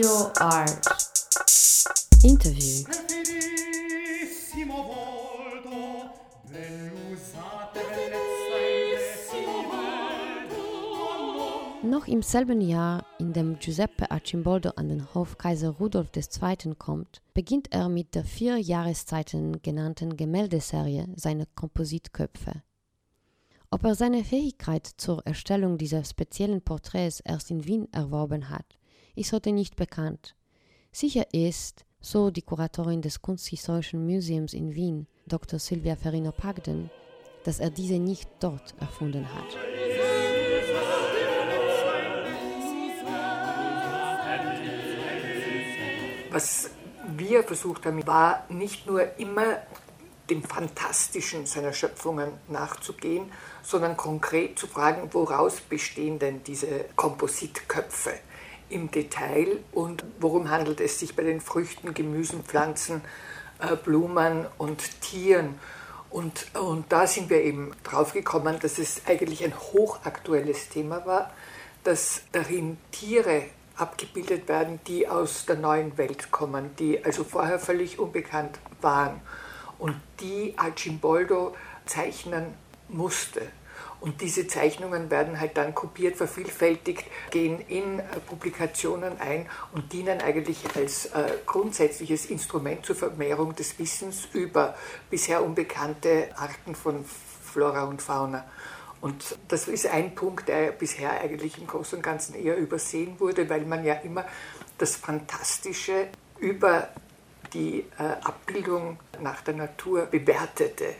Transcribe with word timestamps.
Pure 0.00 0.30
Art. 0.38 0.86
Interview. 2.22 2.84
Noch 11.82 12.06
im 12.06 12.22
selben 12.22 12.60
Jahr, 12.60 13.04
in 13.18 13.32
dem 13.32 13.58
Giuseppe 13.58 14.08
Arcimboldo 14.08 14.70
an 14.76 14.88
den 14.88 15.14
Hof 15.14 15.36
Kaiser 15.36 15.70
Rudolf 15.70 16.10
II. 16.14 16.74
kommt, 16.78 17.20
beginnt 17.34 17.72
er 17.72 17.88
mit 17.88 18.14
der 18.14 18.22
vier 18.22 18.56
Jahreszeiten 18.56 19.60
genannten 19.62 20.16
Gemäldeserie 20.16 21.08
seiner 21.16 21.46
Kompositköpfe. 21.56 22.62
Ob 23.72 23.82
er 23.82 23.96
seine 23.96 24.22
Fähigkeit 24.22 24.86
zur 24.86 25.26
Erstellung 25.26 25.76
dieser 25.76 26.04
speziellen 26.04 26.62
Porträts 26.62 27.18
erst 27.18 27.50
in 27.50 27.66
Wien 27.66 27.92
erworben 27.92 28.48
hat, 28.48 28.78
ist 29.18 29.32
heute 29.32 29.52
nicht 29.52 29.76
bekannt. 29.76 30.36
Sicher 30.92 31.26
ist, 31.34 31.84
so 32.00 32.30
die 32.30 32.42
Kuratorin 32.42 33.02
des 33.02 33.20
Kunsthistorischen 33.20 34.06
Museums 34.06 34.54
in 34.54 34.74
Wien, 34.74 35.06
Dr. 35.26 35.58
Silvia 35.58 35.96
Ferrino-Pagden, 35.96 36.90
dass 37.44 37.58
er 37.58 37.70
diese 37.70 37.98
nicht 37.98 38.28
dort 38.40 38.74
erfunden 38.80 39.26
hat. 39.34 39.56
Was 46.30 46.70
wir 47.16 47.42
versucht 47.42 47.86
haben, 47.86 48.06
war 48.06 48.44
nicht 48.48 48.86
nur 48.86 49.18
immer 49.18 49.58
dem 50.30 50.42
Fantastischen 50.42 51.46
seiner 51.46 51.72
Schöpfungen 51.72 52.32
nachzugehen, 52.48 53.32
sondern 53.62 53.96
konkret 53.96 54.58
zu 54.58 54.66
fragen, 54.66 55.08
woraus 55.12 55.60
bestehen 55.60 56.18
denn 56.18 56.44
diese 56.44 56.84
Kompositköpfe 56.96 58.12
im 58.70 58.90
Detail 58.90 59.58
und 59.72 60.04
worum 60.20 60.50
handelt 60.50 60.80
es 60.80 60.98
sich 60.98 61.16
bei 61.16 61.22
den 61.22 61.40
Früchten, 61.40 61.94
Gemüsen, 61.94 62.42
Pflanzen, 62.44 63.02
äh, 63.58 63.76
Blumen 63.76 64.46
und 64.58 65.00
Tieren. 65.00 65.58
Und, 66.10 66.46
und 66.54 66.90
da 66.90 67.06
sind 67.06 67.28
wir 67.28 67.42
eben 67.42 67.72
drauf 67.84 68.12
gekommen, 68.12 68.58
dass 68.60 68.78
es 68.78 69.02
eigentlich 69.06 69.44
ein 69.44 69.54
hochaktuelles 69.54 70.68
Thema 70.68 71.04
war, 71.04 71.32
dass 71.84 72.22
darin 72.32 72.78
Tiere 72.92 73.44
abgebildet 73.76 74.48
werden, 74.48 74.80
die 74.86 75.06
aus 75.06 75.46
der 75.46 75.56
neuen 75.56 75.96
Welt 75.98 76.30
kommen, 76.30 76.74
die 76.78 77.04
also 77.04 77.24
vorher 77.24 77.58
völlig 77.58 77.98
unbekannt 77.98 78.58
waren 78.80 79.20
und 79.78 79.94
die 80.20 80.54
Archimboldo 80.56 81.54
zeichnen 81.86 82.54
musste. 82.88 83.42
Und 84.00 84.20
diese 84.20 84.46
Zeichnungen 84.46 85.10
werden 85.10 85.40
halt 85.40 85.56
dann 85.56 85.74
kopiert, 85.74 86.16
vervielfältigt, 86.16 87.04
gehen 87.30 87.60
in 87.68 87.98
äh, 87.98 88.02
Publikationen 88.26 89.18
ein 89.20 89.46
und 89.72 89.92
dienen 89.92 90.20
eigentlich 90.20 90.58
als 90.76 91.06
äh, 91.06 91.32
grundsätzliches 91.46 92.26
Instrument 92.26 92.86
zur 92.86 92.94
Vermehrung 92.94 93.56
des 93.56 93.78
Wissens 93.78 94.28
über 94.32 94.76
bisher 95.10 95.42
unbekannte 95.42 96.28
Arten 96.36 96.76
von 96.76 97.04
Flora 97.04 97.84
und 97.84 98.00
Fauna. 98.00 98.44
Und 99.00 99.36
das 99.48 99.68
ist 99.68 99.86
ein 99.86 100.14
Punkt, 100.14 100.48
der 100.48 100.72
bisher 100.72 101.20
eigentlich 101.20 101.58
im 101.58 101.66
Großen 101.66 101.98
und 101.98 102.02
Ganzen 102.02 102.34
eher 102.34 102.56
übersehen 102.56 103.18
wurde, 103.18 103.48
weil 103.48 103.62
man 103.62 103.84
ja 103.84 103.94
immer 103.94 104.24
das 104.76 104.96
Fantastische 104.96 106.08
über 106.38 106.88
die 107.52 107.84
äh, 107.98 108.02
Abbildung 108.22 108.98
nach 109.20 109.40
der 109.42 109.54
Natur 109.54 110.06
bewertete. 110.06 110.94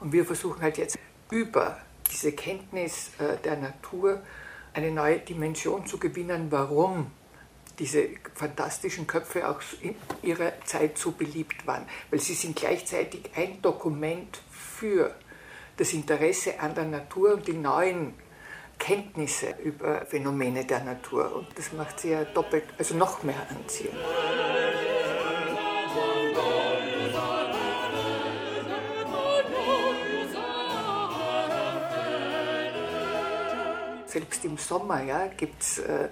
Und 0.00 0.12
wir 0.12 0.24
versuchen 0.24 0.60
halt 0.62 0.78
jetzt 0.78 0.98
über 1.30 1.78
diese 2.12 2.32
Kenntnis 2.32 3.10
äh, 3.18 3.38
der 3.42 3.56
Natur 3.56 4.22
eine 4.74 4.90
neue 4.90 5.18
Dimension 5.18 5.86
zu 5.86 5.98
gewinnen, 5.98 6.46
warum 6.50 7.10
diese 7.78 8.08
fantastischen 8.34 9.06
Köpfe 9.06 9.48
auch 9.48 9.60
in 9.80 9.94
ihrer 10.22 10.52
Zeit 10.64 10.98
so 10.98 11.12
beliebt 11.12 11.66
waren. 11.66 11.86
Weil 12.10 12.20
sie 12.20 12.34
sind 12.34 12.56
gleichzeitig 12.56 13.30
ein 13.34 13.60
Dokument 13.62 14.40
für 14.50 15.14
das 15.76 15.92
Interesse 15.92 16.60
an 16.60 16.74
der 16.74 16.84
Natur 16.84 17.34
und 17.34 17.46
die 17.46 17.54
neuen 17.54 18.14
Kenntnisse 18.78 19.54
über 19.62 20.04
Phänomene 20.06 20.64
der 20.64 20.84
Natur. 20.84 21.34
Und 21.34 21.46
das 21.56 21.72
macht 21.72 22.00
sie 22.00 22.10
ja 22.10 22.24
doppelt, 22.24 22.64
also 22.78 22.94
noch 22.94 23.22
mehr 23.22 23.46
anziehend. 23.48 23.96
Selbst 34.12 34.44
im 34.44 34.58
Sommer 34.58 35.02
ja, 35.02 35.26
gibt 35.38 35.62
es 35.62 35.78
äh, 35.78 36.08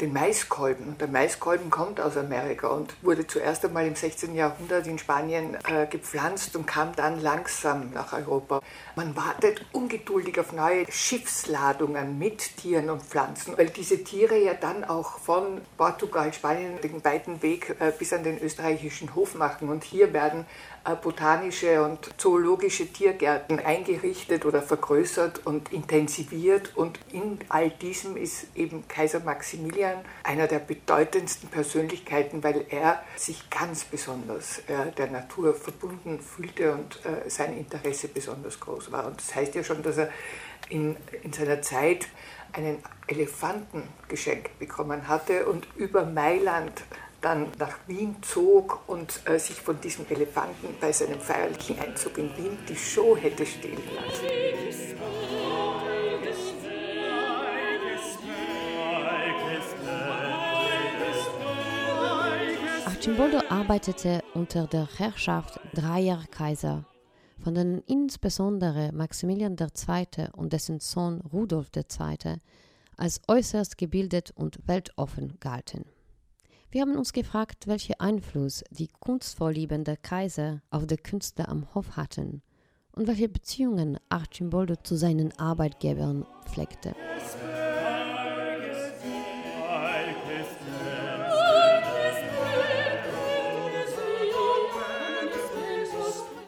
den 0.00 0.12
Maiskolben. 0.12 0.88
Und 0.88 1.00
der 1.00 1.08
Maiskolben 1.08 1.70
kommt 1.70 2.00
aus 2.00 2.16
Amerika 2.16 2.68
und 2.68 2.94
wurde 3.02 3.26
zuerst 3.26 3.64
einmal 3.64 3.86
im 3.86 3.96
16. 3.96 4.34
Jahrhundert 4.34 4.86
in 4.86 4.98
Spanien 4.98 5.56
äh, 5.66 5.86
gepflanzt 5.86 6.54
und 6.54 6.66
kam 6.66 6.94
dann 6.94 7.20
langsam 7.20 7.90
nach 7.92 8.12
Europa. 8.12 8.60
Man 8.94 9.16
wartet 9.16 9.64
ungeduldig 9.72 10.38
auf 10.38 10.52
neue 10.52 10.86
Schiffsladungen 10.90 12.18
mit 12.18 12.56
Tieren 12.58 12.90
und 12.90 13.02
Pflanzen, 13.02 13.56
weil 13.56 13.70
diese 13.70 14.04
Tiere 14.04 14.36
ja 14.36 14.54
dann 14.54 14.84
auch 14.84 15.18
von 15.18 15.62
Portugal, 15.76 16.32
Spanien 16.32 16.80
den 16.80 17.04
weiten 17.04 17.42
Weg 17.42 17.74
äh, 17.80 17.92
bis 17.98 18.12
an 18.12 18.22
den 18.22 18.40
österreichischen 18.40 19.14
Hof 19.14 19.34
machen. 19.34 19.68
Und 19.68 19.82
hier 19.82 20.12
werden 20.12 20.46
botanische 20.94 21.82
und 21.82 22.10
zoologische 22.16 22.86
Tiergärten 22.86 23.58
eingerichtet 23.58 24.44
oder 24.44 24.62
vergrößert 24.62 25.46
und 25.46 25.72
intensiviert. 25.72 26.76
Und 26.76 27.00
in 27.12 27.38
all 27.48 27.70
diesem 27.70 28.16
ist 28.16 28.46
eben 28.54 28.86
Kaiser 28.88 29.20
Maximilian 29.20 29.98
einer 30.22 30.46
der 30.46 30.60
bedeutendsten 30.60 31.48
Persönlichkeiten, 31.48 32.44
weil 32.44 32.64
er 32.68 33.02
sich 33.16 33.50
ganz 33.50 33.84
besonders 33.84 34.60
äh, 34.68 34.92
der 34.96 35.10
Natur 35.10 35.54
verbunden 35.54 36.20
fühlte 36.20 36.74
und 36.74 37.00
äh, 37.04 37.28
sein 37.28 37.56
Interesse 37.56 38.08
besonders 38.08 38.60
groß 38.60 38.92
war. 38.92 39.06
Und 39.06 39.20
das 39.20 39.34
heißt 39.34 39.54
ja 39.54 39.64
schon, 39.64 39.82
dass 39.82 39.98
er 39.98 40.10
in, 40.68 40.96
in 41.22 41.32
seiner 41.32 41.62
Zeit 41.62 42.06
einen 42.52 42.78
Elefanten 43.06 43.82
geschenkt 44.08 44.58
bekommen 44.58 45.08
hatte 45.08 45.46
und 45.46 45.66
über 45.76 46.04
Mailand 46.04 46.84
dann 47.26 47.48
nach 47.58 47.76
Wien 47.88 48.14
zog 48.22 48.88
und 48.88 49.20
äh, 49.24 49.36
sich 49.40 49.56
von 49.60 49.80
diesem 49.80 50.06
Elefanten 50.08 50.68
bei 50.80 50.92
seinem 50.92 51.18
feierlichen 51.18 51.76
Einzug 51.80 52.18
in 52.18 52.30
Wien 52.36 52.56
die 52.68 52.76
Show 52.76 53.16
hätte 53.16 53.44
stehlen 53.44 53.82
lassen. 53.96 54.26
Archimboldo 62.84 63.38
arbeitete 63.48 64.22
unter 64.34 64.68
der 64.68 64.88
Herrschaft 64.96 65.58
dreier 65.74 66.22
Kaiser, 66.30 66.84
von 67.42 67.56
denen 67.56 67.82
insbesondere 67.88 68.92
Maximilian 68.92 69.56
II. 69.58 70.28
und 70.36 70.52
dessen 70.52 70.78
Sohn 70.78 71.20
Rudolf 71.32 71.70
II. 71.74 72.36
als 72.96 73.20
äußerst 73.26 73.76
gebildet 73.76 74.30
und 74.36 74.60
weltoffen 74.68 75.40
galten. 75.40 75.95
Wir 76.70 76.82
haben 76.82 76.96
uns 76.96 77.12
gefragt, 77.12 77.66
welchen 77.68 78.00
Einfluss 78.00 78.64
die 78.70 78.88
kunstvorliebende 79.00 79.96
Kaiser 79.96 80.62
auf 80.70 80.86
die 80.86 80.96
Künstler 80.96 81.48
am 81.48 81.72
Hof 81.74 81.96
hatten 81.96 82.42
und 82.92 83.06
welche 83.06 83.28
Beziehungen 83.28 83.98
Archimboldo 84.08 84.76
zu 84.76 84.96
seinen 84.96 85.32
Arbeitgebern 85.38 86.26
pflegte. 86.46 86.94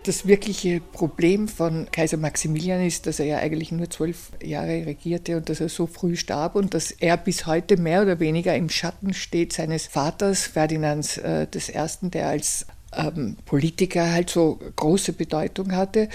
Das 0.08 0.26
wirkliche 0.26 0.80
Problem 0.80 1.48
von 1.48 1.86
Kaiser 1.92 2.16
Maximilian 2.16 2.84
ist, 2.84 3.06
dass 3.06 3.20
er 3.20 3.26
ja 3.26 3.38
eigentlich 3.38 3.70
nur 3.70 3.90
zwölf 3.90 4.32
Jahre 4.42 4.86
regierte 4.86 5.36
und 5.36 5.48
dass 5.50 5.60
er 5.60 5.68
so 5.68 5.86
früh 5.86 6.16
starb 6.16 6.54
und 6.54 6.72
dass 6.72 6.90
er 6.90 7.18
bis 7.18 7.46
heute 7.46 7.76
mehr 7.76 8.02
oder 8.02 8.18
weniger 8.18 8.56
im 8.56 8.70
Schatten 8.70 9.12
steht 9.12 9.52
seines 9.52 9.86
Vaters 9.86 10.44
Ferdinands 10.44 11.18
äh, 11.18 11.46
I., 11.54 12.08
der 12.08 12.28
als 12.28 12.66
ähm, 12.96 13.36
Politiker 13.44 14.10
halt 14.10 14.30
so 14.30 14.58
große 14.76 15.12
Bedeutung 15.12 15.72
hatte 15.76 16.08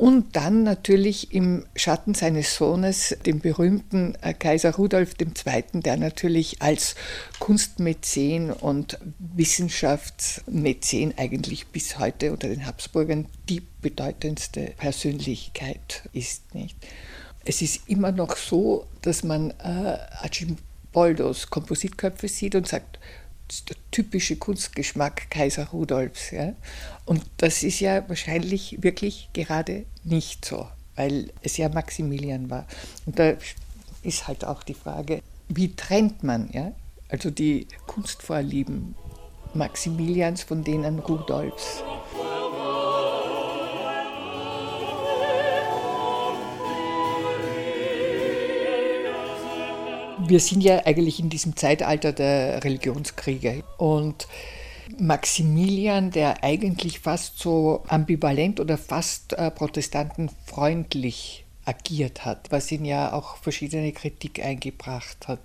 und 0.00 0.34
dann 0.34 0.62
natürlich 0.62 1.34
im 1.34 1.66
Schatten 1.76 2.14
seines 2.14 2.56
Sohnes, 2.56 3.18
dem 3.26 3.40
berühmten 3.40 4.14
äh, 4.22 4.32
Kaiser 4.32 4.74
Rudolf 4.76 5.14
II., 5.20 5.82
der 5.82 5.98
natürlich 5.98 6.62
als 6.62 6.94
Kunstmäzen 7.38 8.50
und 8.50 8.98
Wissenschaftsmäzen 9.18 11.12
eigentlich 11.18 11.66
bis 11.66 11.98
heute 11.98 12.32
unter 12.32 12.48
den 12.48 12.64
Habsburgern 12.64 13.26
die 13.50 13.60
bedeutendste 13.82 14.72
Persönlichkeit 14.78 16.08
ist. 16.14 16.54
Nicht? 16.54 16.78
Es 17.44 17.60
ist 17.60 17.86
immer 17.86 18.10
noch 18.10 18.38
so, 18.38 18.86
dass 19.02 19.22
man 19.22 19.50
äh, 19.50 19.98
Archimboldos 20.22 21.50
Kompositköpfe 21.50 22.28
sieht 22.28 22.54
und 22.54 22.66
sagt, 22.66 22.98
der 23.68 23.76
typische 23.90 24.36
Kunstgeschmack 24.36 25.30
Kaiser 25.30 25.68
Rudolfs. 25.68 26.30
Ja? 26.30 26.54
Und 27.04 27.22
das 27.36 27.62
ist 27.62 27.80
ja 27.80 28.08
wahrscheinlich 28.08 28.82
wirklich 28.82 29.28
gerade 29.32 29.84
nicht 30.04 30.44
so, 30.44 30.68
weil 30.96 31.32
es 31.42 31.56
ja 31.56 31.68
Maximilian 31.68 32.50
war. 32.50 32.66
Und 33.06 33.18
da 33.18 33.34
ist 34.02 34.28
halt 34.28 34.44
auch 34.44 34.62
die 34.62 34.74
Frage, 34.74 35.22
wie 35.48 35.74
trennt 35.74 36.22
man 36.22 36.48
ja, 36.52 36.72
also 37.08 37.30
die 37.30 37.66
Kunstvorlieben 37.86 38.94
Maximilians 39.54 40.44
von 40.44 40.62
denen 40.62 41.00
Rudolfs. 41.00 41.82
Wir 50.30 50.38
sind 50.38 50.62
ja 50.62 50.86
eigentlich 50.86 51.18
in 51.18 51.28
diesem 51.28 51.56
Zeitalter 51.56 52.12
der 52.12 52.62
Religionskriege 52.62 53.64
und 53.78 54.28
Maximilian, 54.96 56.12
der 56.12 56.44
eigentlich 56.44 57.00
fast 57.00 57.40
so 57.40 57.82
ambivalent 57.88 58.60
oder 58.60 58.78
fast 58.78 59.32
äh, 59.32 59.50
protestantenfreundlich 59.50 61.44
agiert 61.64 62.24
hat, 62.24 62.52
was 62.52 62.70
ihn 62.70 62.84
ja 62.84 63.12
auch 63.12 63.38
verschiedene 63.38 63.90
Kritik 63.90 64.40
eingebracht 64.40 65.26
hat. 65.26 65.40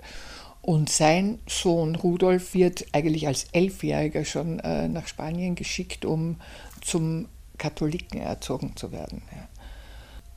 Und 0.62 0.92
sein 0.92 1.40
Sohn 1.48 1.96
Rudolf 1.96 2.54
wird 2.54 2.86
eigentlich 2.92 3.26
als 3.26 3.48
Elfjähriger 3.54 4.24
schon 4.24 4.60
äh, 4.60 4.88
nach 4.88 5.08
Spanien 5.08 5.56
geschickt, 5.56 6.06
um 6.06 6.36
zum 6.82 7.28
Katholiken 7.58 8.22
erzogen 8.22 8.76
zu 8.76 8.92
werden. 8.92 9.24
Ja. 9.32 9.48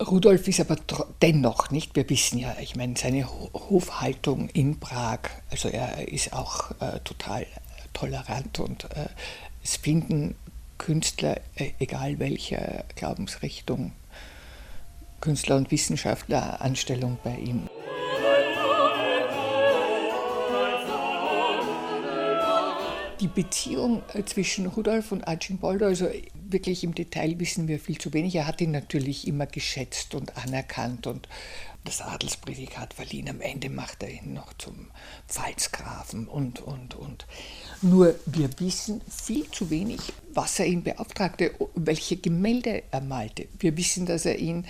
Rudolf 0.01 0.47
ist 0.47 0.61
aber 0.61 0.77
dennoch 1.21 1.71
nicht, 1.71 1.97
wir 1.97 2.09
wissen 2.09 2.39
ja, 2.39 2.55
ich 2.61 2.77
meine, 2.77 2.97
seine 2.97 3.29
Hofhaltung 3.29 4.49
in 4.51 4.79
Prag, 4.79 5.19
also 5.51 5.69
er 5.69 6.07
ist 6.07 6.33
auch 6.33 6.71
äh, 6.81 7.01
total 7.01 7.47
tolerant 7.95 8.61
und 8.61 8.85
äh, 8.85 9.09
es 9.63 9.77
finden 9.77 10.37
Künstler, 10.79 11.41
äh, 11.57 11.73
egal 11.81 12.21
welcher 12.21 12.85
Glaubensrichtung, 12.95 13.93
Künstler 15.21 15.57
und 15.57 15.73
Wissenschaftler 15.73 16.61
Anstellung 16.61 17.19
bei 17.25 17.37
ihm. 17.37 17.69
Die 23.21 23.27
Beziehung 23.27 24.03
äh, 24.15 24.23
zwischen 24.23 24.67
Rudolf 24.67 25.11
und 25.11 25.27
Archimboldo, 25.27 25.87
also 25.87 26.09
wirklich 26.49 26.85
im 26.85 26.95
Detail 26.95 27.39
wissen 27.39 27.69
wir 27.69 27.79
viel 27.79 27.99
zu 27.99 28.13
wenig. 28.13 28.35
Er 28.35 28.47
hat 28.47 28.61
ihn 28.61 28.71
natürlich 28.71 29.27
immer 29.27 29.47
geschätzt 29.47 30.15
und 30.15 30.37
anerkannt 30.37 31.07
und 31.07 31.29
das 31.85 32.01
Adelsprädikat 32.03 32.95
verliehen. 32.95 33.29
Am 33.29 33.41
Ende 33.41 33.71
macht 33.71 34.03
er 34.03 34.11
ihn 34.11 34.35
noch 34.35 34.53
zum 34.55 34.91
Pfalzgrafen 35.29 36.27
und, 36.27 36.61
und, 36.61 36.95
und. 36.95 37.27
Nur 37.83 38.15
wir 38.27 38.51
wissen 38.59 39.01
viel 39.09 39.51
zu 39.51 39.71
wenig, 39.71 40.01
was 40.33 40.59
er 40.59 40.67
ihn 40.67 40.83
beauftragte, 40.83 41.53
welche 41.75 42.17
Gemälde 42.17 42.83
er 42.91 43.01
malte. 43.01 43.49
Wir 43.59 43.77
wissen, 43.77 44.07
dass 44.07 44.27
er 44.27 44.39
ihn 44.39 44.67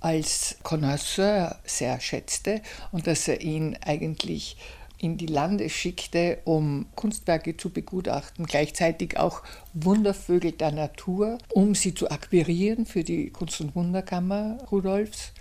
als 0.00 0.56
Connoisseur 0.62 1.58
sehr 1.64 2.00
schätzte 2.00 2.62
und 2.92 3.06
dass 3.06 3.26
er 3.26 3.40
ihn 3.40 3.76
eigentlich 3.80 4.56
in 4.98 5.16
die 5.16 5.26
Lande 5.26 5.70
schickte, 5.70 6.38
um 6.44 6.86
Kunstwerke 6.96 7.56
zu 7.56 7.70
begutachten, 7.70 8.46
gleichzeitig 8.46 9.16
auch 9.16 9.42
Wundervögel 9.72 10.52
der 10.52 10.72
Natur, 10.72 11.38
um 11.50 11.74
sie 11.74 11.94
zu 11.94 12.10
akquirieren 12.10 12.84
für 12.84 13.04
die 13.04 13.30
Kunst- 13.30 13.60
und 13.60 13.74
Wunderkammer 13.76 14.58
Rudolfs. 14.70 15.32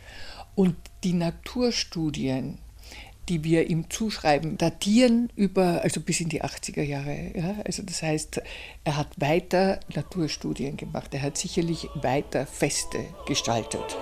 Und 0.56 0.76
die 1.04 1.14
Naturstudien, 1.14 2.60
die 3.30 3.44
wir 3.44 3.70
ihm 3.70 3.90
zuschreiben, 3.90 4.58
datieren 4.58 5.30
über, 5.36 5.82
also 5.82 6.02
bis 6.02 6.22
in 6.22 6.30
die 6.30 6.44
80er 6.44 6.84
Jahre. 6.84 7.32
Ja? 7.36 7.56
Also 7.66 7.84
das 7.84 8.02
heißt, 8.02 8.42
er 8.84 8.98
hat 8.98 9.08
weiter 9.18 9.80
Naturstudien 9.94 10.78
gemacht, 10.78 11.14
er 11.14 11.24
hat 11.24 11.38
sicherlich 11.38 11.90
weiter 11.96 12.46
Feste 12.46 13.00
gestaltet. 13.26 13.98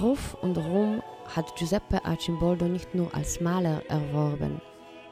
Ruf 0.00 0.34
und 0.40 0.56
Ruhm 0.56 1.02
hat 1.34 1.56
Giuseppe 1.56 2.04
Arcimboldo 2.04 2.66
nicht 2.66 2.94
nur 2.94 3.14
als 3.14 3.40
Maler 3.40 3.82
erworben, 3.88 4.60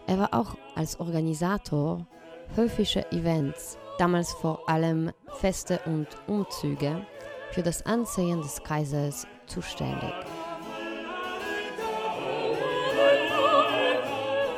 er 0.06 0.18
war 0.18 0.34
auch 0.34 0.56
als 0.76 1.00
Organisator 1.00 2.06
höfischer 2.54 3.12
Events, 3.12 3.76
damals 3.98 4.32
vor 4.32 4.68
allem 4.68 5.10
Feste 5.40 5.80
und 5.84 6.06
Umzüge, 6.28 7.04
für 7.50 7.62
das 7.62 7.84
Ansehen 7.86 8.40
des 8.40 8.62
Kaisers 8.62 9.26
zuständig. 9.46 10.12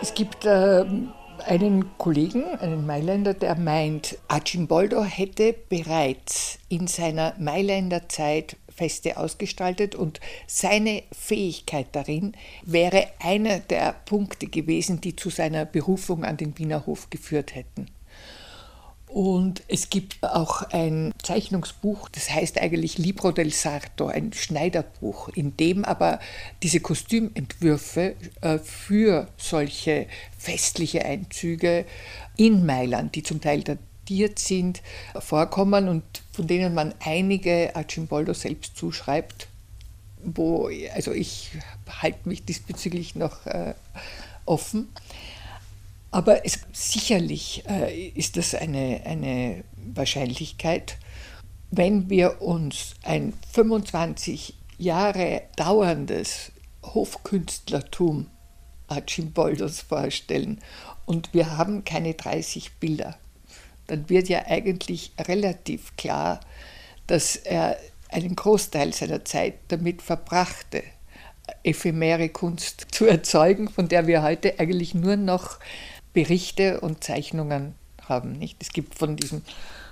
Es 0.03 0.13
gibt 0.15 0.45
äh, 0.45 0.85
einen 1.47 1.97
Kollegen, 1.97 2.45
einen 2.61 2.87
Mailänder, 2.87 3.35
der 3.35 3.57
meint, 3.57 4.19
Arcimboldo 4.29 5.03
hätte 5.03 5.55
bereits 5.69 6.59
in 6.69 6.87
seiner 6.87 7.35
Mailänder 7.39 8.09
Zeit 8.09 8.57
Feste 8.79 9.17
ausgestaltet 9.17 9.97
und 9.97 10.21
seine 10.47 11.03
Fähigkeit 11.13 11.89
darin 11.93 12.33
wäre 12.63 13.09
einer 13.19 13.59
der 13.59 13.93
Punkte 14.05 14.47
gewesen, 14.47 15.01
die 15.01 15.17
zu 15.17 15.31
seiner 15.31 15.65
Berufung 15.65 16.25
an 16.25 16.37
den 16.37 16.57
Wiener 16.59 16.87
Hof 16.87 17.11
geführt 17.11 17.57
hätten. 17.57 17.89
Und 19.09 19.63
es 19.69 19.89
gibt 19.89 20.23
auch 20.23 20.63
ein 20.71 21.13
Zeichnungsbuch, 21.23 22.11
das 22.11 22.31
heißt 22.31 22.61
eigentlich 22.61 22.99
Libro 22.99 23.33
del 23.33 23.53
Sarto, 23.53 24.07
ein 24.07 24.33
Schneiderbuch, 24.35 25.31
in 25.31 25.57
dem 25.57 25.85
aber 25.85 26.21
diese 26.63 26.81
Kostümentwürfe 26.81 28.17
äh, 28.43 28.59
für 28.59 29.29
solche 29.39 30.07
festliche 30.37 31.07
Einzüge 31.07 31.87
in 32.37 32.67
Mailand, 32.67 33.15
die 33.15 33.23
zum 33.23 33.41
Teil 33.41 33.65
datiert 34.09 34.39
sind, 34.39 34.83
vorkommen 35.19 35.89
und 35.89 36.03
von 36.33 36.47
denen 36.47 36.75
man 36.75 36.95
einige 37.01 37.75
Archimboldo 37.77 38.33
selbst 38.33 38.77
zuschreibt, 38.77 39.49
wo, 40.25 40.71
also 40.95 41.13
ich 41.13 41.51
halte 42.03 42.29
mich 42.29 42.45
diesbezüglich 42.45 43.15
noch 43.15 43.47
äh, 43.47 43.75
offen. 44.47 44.89
Aber 46.11 46.47
es, 46.47 46.61
sicherlich 46.73 47.65
äh, 47.69 48.09
ist 48.09 48.37
das 48.39 48.55
eine, 48.55 49.03
eine 49.05 49.63
Wahrscheinlichkeit, 49.95 50.97
wenn 51.71 52.09
wir 52.09 52.41
uns 52.41 52.95
ein 53.03 53.35
25 53.53 54.55
Jahre 54.79 55.43
dauerndes 55.57 56.51
Hofkünstlertum 56.83 58.29
Archimboldos 58.87 59.83
vorstellen 59.83 60.61
und 61.05 61.35
wir 61.35 61.59
haben 61.59 61.85
keine 61.85 62.15
30 62.15 62.77
Bilder 62.81 63.19
dann 63.89 64.09
wird 64.09 64.29
ja 64.29 64.47
eigentlich 64.47 65.13
relativ 65.19 65.97
klar, 65.97 66.41
dass 67.07 67.37
er 67.37 67.77
einen 68.11 68.37
Großteil 68.37 68.93
seiner 68.93 69.25
Zeit 69.25 69.55
damit 69.69 70.03
verbrachte, 70.03 70.83
ephemere 71.65 72.29
Kunst 72.29 72.87
zu 72.93 73.07
erzeugen, 73.07 73.69
von 73.69 73.89
der 73.89 74.07
wir 74.07 74.23
heute 74.23 74.61
eigentlich 74.61 74.95
nur 74.95 75.17
noch 75.17 75.59
Berichte 76.13 76.81
und 76.81 77.03
Zeichnungen 77.03 77.75
haben. 78.03 78.33
Nicht? 78.33 78.63
Es 78.63 78.71
gibt 78.71 78.95
von 78.95 79.17
diesem 79.17 79.43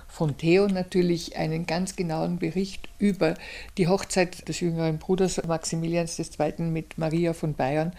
von 0.07 0.37
Theo 0.37 0.67
natürlich 0.67 1.35
einen 1.35 1.67
ganz 1.67 1.95
genauen 1.95 2.39
Bericht 2.39 2.89
über 2.97 3.35
die 3.77 3.87
Hochzeit 3.87 4.47
des 4.47 4.61
jüngeren 4.61 4.97
Bruders 4.97 5.39
Maximilians 5.45 6.17
II. 6.17 6.63
mit 6.63 6.97
Maria 6.97 7.33
von 7.33 7.53
Bayern 7.53 7.93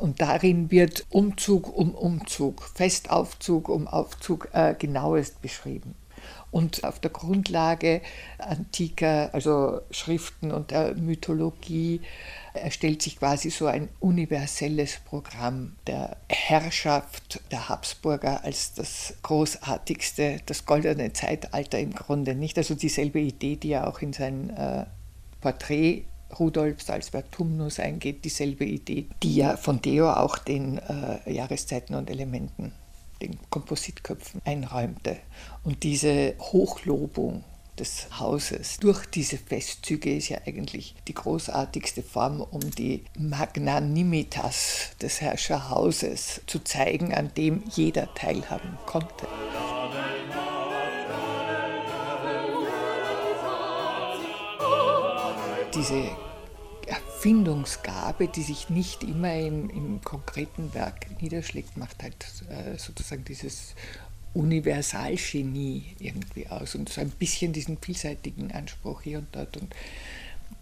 und 0.00 0.20
darin 0.20 0.70
wird 0.70 1.06
Umzug 1.10 1.76
um 1.76 1.94
Umzug, 1.94 2.62
Festaufzug 2.74 3.68
um 3.68 3.86
Aufzug 3.86 4.48
äh, 4.52 4.74
genauest 4.78 5.42
beschrieben. 5.42 5.94
Und 6.50 6.82
auf 6.82 6.98
der 6.98 7.10
Grundlage 7.10 8.02
antiker, 8.38 9.30
also 9.32 9.80
Schriften 9.90 10.50
und 10.50 10.72
der 10.72 10.94
Mythologie, 10.96 12.00
erstellt 12.54 13.02
sich 13.02 13.18
quasi 13.18 13.50
so 13.50 13.66
ein 13.66 13.88
universelles 14.00 14.98
Programm 15.04 15.76
der 15.86 16.16
Herrschaft 16.28 17.40
der 17.52 17.68
Habsburger 17.68 18.42
als 18.42 18.74
das 18.74 19.14
großartigste, 19.22 20.40
das 20.46 20.66
goldene 20.66 21.12
Zeitalter 21.12 21.78
im 21.78 21.92
Grunde. 21.92 22.34
Nicht 22.34 22.58
also 22.58 22.74
dieselbe 22.74 23.20
Idee, 23.20 23.54
die 23.54 23.70
er 23.70 23.86
auch 23.86 24.00
in 24.00 24.12
sein 24.12 24.50
äh, 24.50 24.86
Porträt 25.40 26.04
Rudolf 26.38 26.82
Salzberg-Tumnus 26.82 27.78
eingeht, 27.78 28.24
dieselbe 28.24 28.64
Idee, 28.64 29.06
die 29.22 29.36
ja 29.36 29.56
von 29.56 29.80
Deo 29.82 30.10
auch 30.10 30.38
den 30.38 30.78
äh, 30.78 31.32
Jahreszeiten 31.32 31.94
und 31.94 32.10
Elementen, 32.10 32.72
den 33.22 33.38
Kompositköpfen 33.50 34.40
einräumte. 34.44 35.16
Und 35.64 35.82
diese 35.82 36.34
Hochlobung 36.38 37.44
des 37.80 38.06
Hauses 38.18 38.76
durch 38.78 39.06
diese 39.06 39.38
Festzüge 39.38 40.14
ist 40.14 40.28
ja 40.28 40.38
eigentlich 40.46 40.94
die 41.08 41.14
großartigste 41.14 42.02
Form, 42.02 42.40
um 42.40 42.70
die 42.70 43.04
Magnanimitas 43.18 44.90
des 45.00 45.20
Herrscherhauses 45.20 46.42
zu 46.46 46.58
zeigen, 46.60 47.14
an 47.14 47.32
dem 47.34 47.64
jeder 47.74 48.12
teilhaben 48.14 48.78
konnte. 48.86 49.26
Diese 55.74 56.10
Erfindungsgabe, 56.86 58.28
die 58.28 58.42
sich 58.42 58.70
nicht 58.70 59.04
immer 59.04 59.34
im, 59.34 59.70
im 59.70 60.00
konkreten 60.02 60.74
Werk 60.74 61.20
niederschlägt, 61.20 61.76
macht 61.76 62.02
halt 62.02 62.24
äh, 62.48 62.76
sozusagen 62.78 63.24
dieses 63.24 63.74
Universalgenie 64.34 65.96
irgendwie 65.98 66.48
aus 66.48 66.74
und 66.74 66.88
so 66.88 67.00
ein 67.00 67.10
bisschen 67.10 67.52
diesen 67.52 67.78
vielseitigen 67.78 68.52
Anspruch 68.52 69.02
hier 69.02 69.18
und 69.18 69.28
dort 69.32 69.56
und 69.56 69.74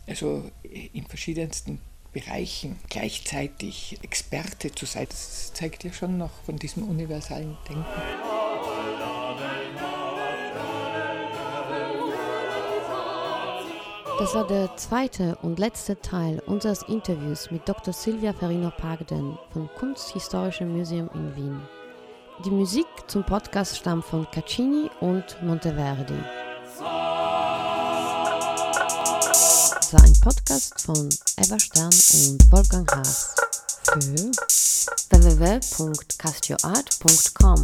also 0.07 0.50
in 0.62 1.05
verschiedensten 1.07 1.79
Bereichen 2.12 2.77
gleichzeitig 2.88 3.99
Experte 4.03 4.75
zu 4.75 4.87
sein, 4.87 5.07
das 5.09 5.53
zeigt 5.53 5.85
ja 5.85 5.93
schon 5.93 6.17
noch 6.17 6.33
von 6.45 6.57
diesem 6.57 6.85
universalen 6.85 7.57
Denken. 7.69 8.38
Das 14.18 14.34
war 14.34 14.46
der 14.46 14.76
zweite 14.76 15.38
und 15.42 15.58
letzte 15.60 16.00
Teil 16.00 16.42
unseres 16.46 16.82
Interviews 16.82 17.52
mit 17.52 17.68
Dr. 17.68 17.94
Silvia 17.94 18.32
Ferrino-Pagden 18.32 19.38
vom 19.52 19.68
Kunsthistorischen 19.78 20.76
Museum 20.76 21.08
in 21.14 21.37
Wien. 21.37 21.60
Die 22.44 22.50
Musik 22.50 22.87
zum 23.06 23.25
Podcast 23.25 23.76
stammt 23.76 24.04
von 24.04 24.28
Caccini 24.32 24.90
und 25.00 25.40
Monteverdi. 25.40 26.18
Das 29.75 29.92
war 29.92 30.02
ein 30.02 30.14
Podcast 30.20 30.80
von 30.80 31.08
Eva 31.37 31.60
Stern 31.60 31.87
und 31.87 32.50
Wolfgang 32.50 32.90
Haas 32.90 33.37
für 33.84 34.00
www.castioart.com. 35.10 37.62